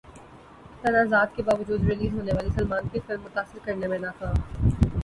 [0.81, 4.35] تنازعات کے باوجود ریلیز ہونے والی سلمان کی فلم متاثر کرنے میں ناکام